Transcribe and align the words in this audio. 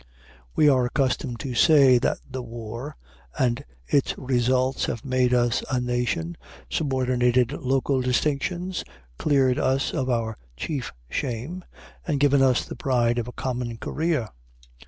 We 0.55 0.67
are 0.67 0.85
accustomed 0.87 1.39
to 1.41 1.53
say 1.53 1.99
that 1.99 2.17
the 2.27 2.41
war 2.41 2.97
and 3.37 3.63
its 3.85 4.17
results 4.17 4.85
have 4.85 5.05
made 5.05 5.31
us 5.31 5.63
a 5.69 5.79
nation, 5.79 6.37
subordinated 6.71 7.51
local 7.51 8.01
distinctions, 8.01 8.83
cleared 9.19 9.59
us 9.59 9.93
of 9.93 10.09
our 10.09 10.39
chief 10.57 10.91
shame, 11.07 11.63
and 12.07 12.19
given 12.19 12.41
us 12.41 12.65
the 12.65 12.75
pride 12.75 13.19
of 13.19 13.27
a 13.27 13.31
common 13.33 13.77
career. 13.77 14.29